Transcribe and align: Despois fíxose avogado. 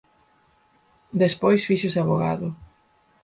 Despois 1.21 1.65
fíxose 1.69 1.99
avogado. 2.03 2.47